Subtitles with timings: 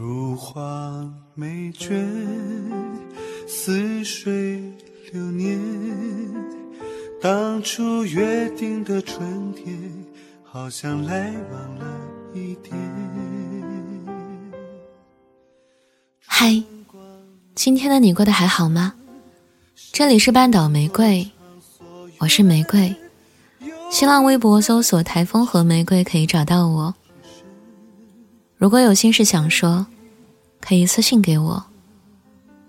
[0.00, 1.92] 如花美眷，
[3.48, 4.62] 似水
[5.12, 5.58] 流年。
[7.20, 9.76] 当初约定的春天，
[10.44, 12.00] 好像来晚了
[12.32, 12.72] 一点。
[16.24, 16.62] 嗨，
[17.56, 18.94] 今天的你过得还好吗？
[19.90, 21.28] 这里是半岛玫瑰，
[22.18, 22.94] 我是玫瑰。
[23.90, 26.94] 新浪微博搜索“台风和玫瑰”可以找到我。
[28.58, 29.86] 如果有心事想说，
[30.60, 31.64] 可以私信给我，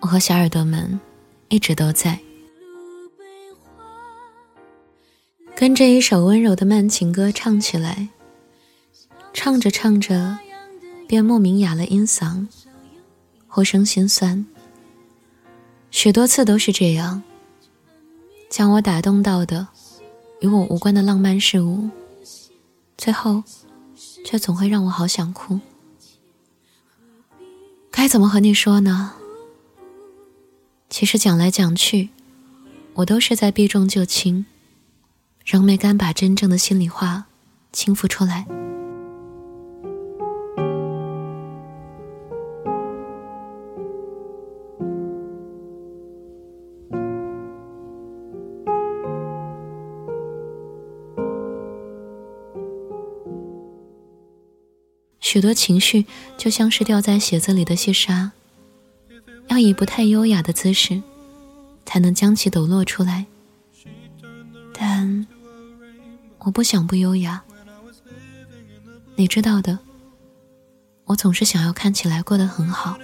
[0.02, 1.00] 我和小耳朵们
[1.48, 2.20] 一直都在。
[5.56, 8.08] 跟着一首温柔的慢情歌唱起来，
[9.34, 10.38] 唱着唱着，
[11.08, 12.46] 便莫名哑了音嗓，
[13.48, 14.46] 或生心酸。
[15.90, 17.24] 许多次都是这样，
[18.48, 19.68] 将我打动到的
[20.40, 21.90] 与我无关的浪漫事物，
[22.96, 23.44] 最后
[24.24, 25.60] 却总会让我好想哭。
[28.02, 29.12] 该怎么和你说呢？
[30.90, 32.08] 其实讲来讲去，
[32.94, 34.46] 我都是在避重就轻，
[35.46, 37.26] 仍没敢把真正的心里话
[37.74, 38.48] 倾诉出来。
[55.40, 56.06] 许多情绪
[56.38, 58.34] 就像是掉在鞋子里的细沙，
[59.48, 61.02] 要以不太优雅的姿势，
[61.86, 63.26] 才能将其抖落出来。
[64.74, 65.26] 但
[66.40, 67.42] 我不想不优雅，
[69.16, 69.80] 你知道的，
[71.06, 73.00] 我总是想要看起来过得很好。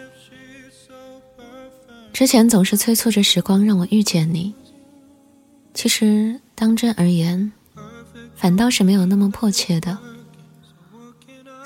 [2.11, 4.53] 之前总是催促着时光让我遇见你，
[5.73, 7.53] 其实当真而言，
[8.35, 9.97] 反倒是没有那么迫切的。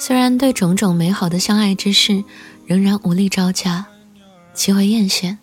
[0.02, 2.24] 虽然对种种美好的相爱之事
[2.66, 3.86] 仍然无力招架，
[4.54, 5.38] 极为艳羡，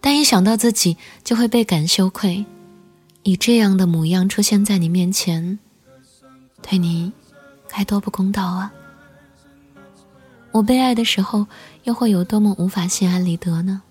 [0.00, 2.44] 但一想到自己就会倍感羞愧，
[3.22, 5.60] 以这样的模样出现在你面前，
[6.62, 7.12] 对你
[7.68, 8.72] 该多不公道啊！
[10.50, 11.46] 我被爱的时候，
[11.84, 13.82] 又会有多么无法心安理得呢？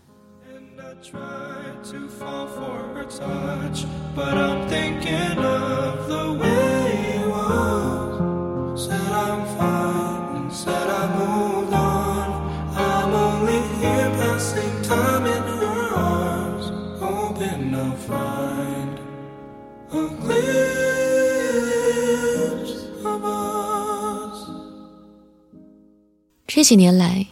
[26.63, 27.28] 几年来，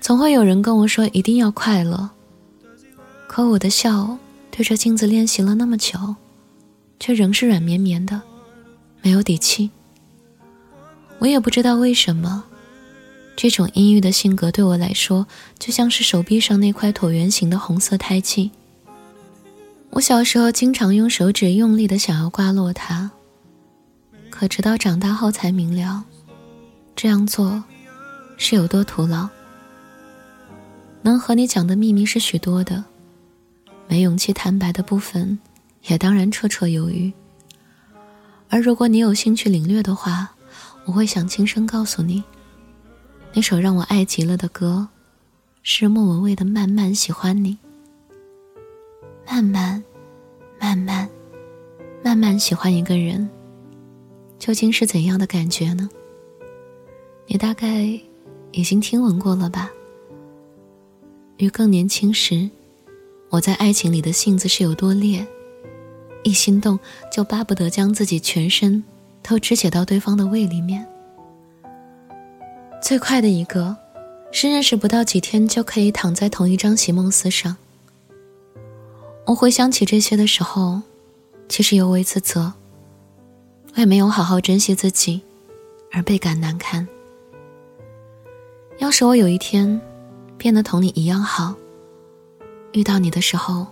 [0.00, 2.10] 总会有人跟我说一定要快乐，
[3.28, 4.18] 可我的笑
[4.50, 6.16] 对着镜子练习了那么久，
[6.98, 8.20] 却仍是软绵绵的，
[9.00, 9.70] 没有底气。
[11.18, 12.44] 我也不知道为什么，
[13.36, 15.26] 这种阴郁的性格对我来说，
[15.58, 18.50] 就像是手臂上那块椭圆形的红色胎记。
[19.90, 23.12] 我小时候经常用手指用力的想要刮落它，
[24.30, 26.04] 可直到长大后才明了，
[26.96, 27.62] 这样做。
[28.44, 29.28] 是有多徒劳？
[31.00, 32.84] 能和你讲的秘密是许多的，
[33.86, 35.38] 没勇气坦白的部分，
[35.84, 37.12] 也当然绰绰有余。
[38.48, 40.28] 而如果你有兴趣领略的话，
[40.84, 42.20] 我会想轻声告诉你，
[43.32, 44.88] 那首让我爱极了的歌，
[45.62, 47.56] 是莫文蔚的《慢慢喜欢你》。
[49.32, 49.80] 慢慢，
[50.60, 51.08] 慢慢，
[52.02, 53.30] 慢慢喜欢一个人，
[54.40, 55.88] 究竟是怎样的感觉呢？
[57.28, 58.00] 你大概。
[58.52, 59.70] 已经听闻过了吧？
[61.38, 62.48] 于更年轻时，
[63.30, 65.26] 我在爱情里的性子是有多烈，
[66.22, 66.78] 一心动
[67.10, 68.84] 就巴不得将自己全身
[69.22, 70.86] 都肢解到对方的胃里面。
[72.82, 73.74] 最快的一个，
[74.30, 77.56] 是认识不到几天就可以躺在同一张席梦思上。
[79.24, 80.82] 我回想起这些的时候，
[81.48, 82.52] 其实尤为自责，
[83.74, 85.22] 我也没有好好珍惜自己，
[85.90, 86.86] 而倍感难堪。
[88.82, 89.80] 要是我有一天
[90.36, 91.54] 变得同你一样好，
[92.72, 93.64] 遇到你的时候，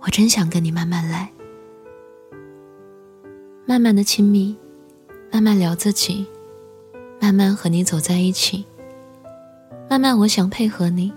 [0.00, 1.32] 我真想跟你慢慢来，
[3.64, 4.54] 慢慢的亲密，
[5.32, 6.26] 慢慢聊自己，
[7.22, 8.66] 慢慢和你走在一起，
[9.88, 11.10] 慢慢我想配合你，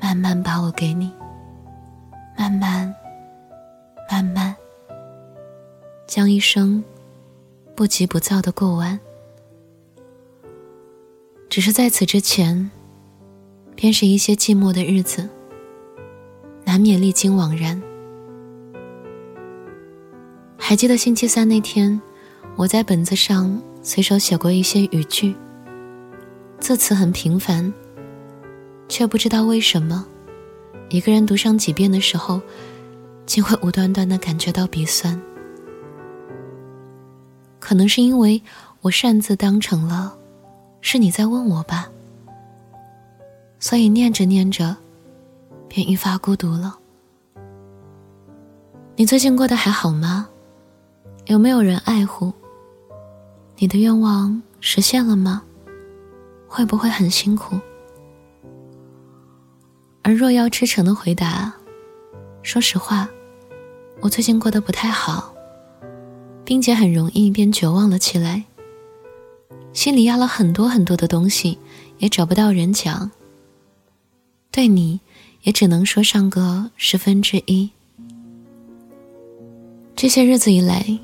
[0.00, 1.12] 慢慢把我给你，
[2.38, 2.90] 慢慢，
[4.10, 4.56] 慢慢，
[6.06, 6.82] 将一生
[7.76, 8.98] 不急不躁的过完。
[11.52, 12.70] 只是在此之前，
[13.76, 15.28] 便是一些寂寞的日子，
[16.64, 17.78] 难免历经惘然。
[20.56, 22.00] 还记得星期三那天，
[22.56, 25.36] 我在本子上随手写过一些语句，
[26.58, 27.70] 字词很平凡，
[28.88, 30.06] 却不知道为什么，
[30.88, 32.40] 一个人读上几遍的时候，
[33.26, 35.20] 竟会无端端的感觉到鼻酸。
[37.60, 38.40] 可能是因为
[38.80, 40.16] 我擅自当成了
[40.82, 41.88] 是你在问我吧，
[43.58, 44.76] 所以念着念着，
[45.68, 46.76] 便愈发孤独了。
[48.96, 50.28] 你最近过得还好吗？
[51.26, 52.32] 有没有人爱护？
[53.56, 55.42] 你的愿望实现了吗？
[56.48, 57.58] 会不会很辛苦？
[60.02, 61.54] 而若要赤诚的回答，
[62.42, 63.08] 说实话，
[64.00, 65.32] 我最近过得不太好，
[66.44, 68.44] 并且很容易便绝望了起来。
[69.72, 71.58] 心里压了很多很多的东西，
[71.98, 73.10] 也找不到人讲。
[74.50, 75.00] 对你，
[75.42, 77.70] 也只能说上个十分之一。
[79.96, 80.98] 这些日子以来，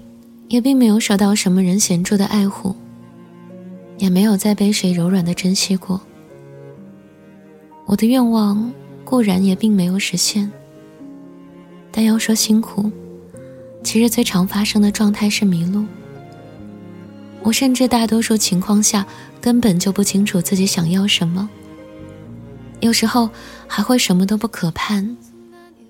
[0.49, 2.75] 也并没有受到什么人显著的爱护。
[3.99, 6.01] 也没有再被谁柔软的珍惜过。
[7.85, 8.73] 我的愿望
[9.05, 10.49] 固然也并没有实现，
[11.91, 12.93] 但要说辛苦，
[13.83, 15.85] 其实最常发生的状态是迷路。
[17.43, 19.07] 我甚至大多数情况下
[19.41, 21.49] 根本就不清楚自己想要什么，
[22.81, 23.31] 有时候
[23.67, 25.17] 还会什么都不可盼，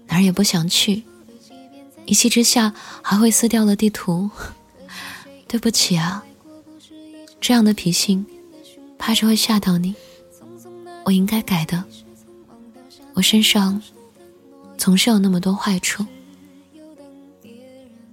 [0.07, 1.03] 哪儿也不想去，
[2.07, 2.73] 一气之下
[3.03, 4.31] 还会撕掉了地图。
[5.49, 6.23] 对不起啊。
[7.41, 8.25] 这样的脾性，
[8.99, 9.95] 怕是会吓到你。
[11.05, 11.83] 我应该改的。
[13.15, 13.81] 我身上
[14.77, 16.05] 总是有那么多坏处，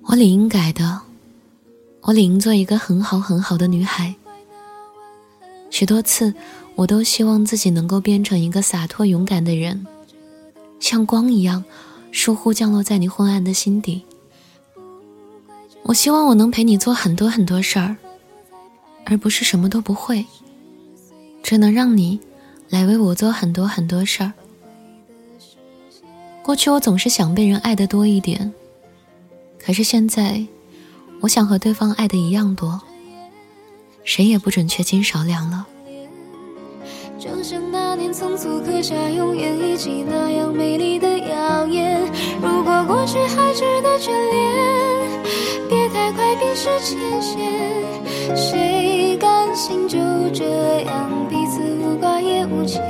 [0.03, 1.01] 我理应改的。
[2.05, 4.13] 我理应做一个很好很好的女孩。
[5.71, 6.31] 许多次，
[6.75, 9.85] 我都希望自己能够变成一个洒脱勇敢的人，
[10.79, 11.63] 像光一样，
[12.11, 14.03] 疏忽降落在你昏暗的心底。
[15.81, 17.97] 我希望我能陪你做很多很多事儿。
[19.07, 20.25] 而不是什么都不会，
[21.43, 22.19] 只能让你
[22.69, 24.33] 来为我做很多很多事儿。
[26.41, 28.51] 过去我总是想被人爱的多一点，
[29.59, 30.43] 可是现在，
[31.21, 32.79] 我想和对方爱的一样多，
[34.03, 35.65] 谁也不准缺斤少两了。
[37.17, 42.01] 就像那年匆促刻下永远一起那样美丽的谣言，
[42.41, 44.49] 如果过去还值得眷恋，
[45.67, 49.55] 别太快冰释前嫌，谁甘？
[49.55, 49.97] 心就
[50.33, 52.83] 这样彼此无挂也无牵，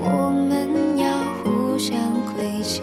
[0.00, 1.06] 我们要
[1.44, 1.94] 互相
[2.34, 2.82] 亏欠，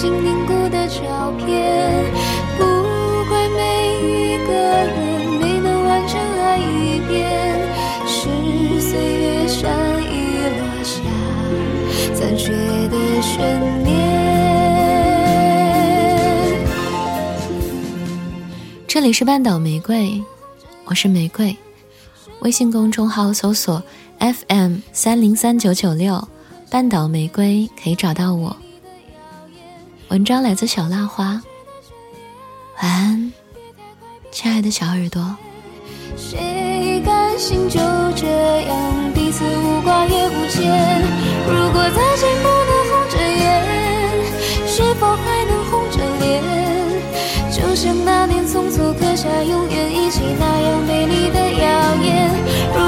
[0.00, 2.14] 心凝固的照片。
[2.56, 2.62] 不
[3.28, 4.94] 怪每一个人
[5.40, 7.18] 没能完整爱一遍，
[8.06, 8.28] 是
[8.80, 9.68] 岁月善
[10.04, 11.02] 意落下
[12.14, 12.52] 残缺
[12.86, 13.90] 的悬念。
[18.86, 20.22] 这里是半岛玫瑰，
[20.84, 21.56] 我是玫瑰。
[22.42, 23.82] 微信公众号搜索
[24.20, 26.28] FM 三零三九九六，
[26.70, 28.56] 半岛玫瑰可以找到我。
[30.08, 31.38] 文章来自小蜡花，
[32.80, 33.32] 晚安，
[34.30, 35.36] 亲爱的小耳朵。
[36.16, 37.78] 谁甘心就
[38.16, 38.26] 这
[38.62, 41.02] 样彼此无挂也无牵？
[41.46, 43.66] 如果再见不能红着眼，
[44.66, 46.42] 是否还能红着脸？
[47.52, 52.30] 就像那年匆促刻下永远一起那样美丽的谣言。
[52.74, 52.87] 如